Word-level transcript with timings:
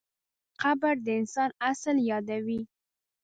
قبر 0.61 0.93
د 1.05 1.07
انسان 1.19 1.49
اصل 1.71 1.95
یادوي. 2.11 2.61